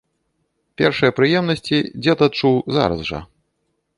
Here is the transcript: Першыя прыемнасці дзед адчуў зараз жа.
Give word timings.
Першыя 0.81 1.11
прыемнасці 1.19 1.77
дзед 2.03 2.19
адчуў 2.27 2.55
зараз 2.79 2.99
жа. 3.13 3.19